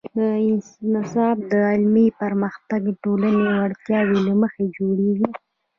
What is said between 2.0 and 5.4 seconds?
پرمختګ او ټولنې د اړتیاوو له مخې جوړیږي.